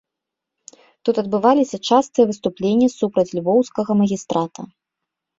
Тут 1.09 1.15
адбываліся 1.23 1.77
частыя 1.89 2.25
выступленні 2.29 2.87
супраць 2.93 3.27
львоўскага 3.41 3.91
магістрата. 4.01 4.61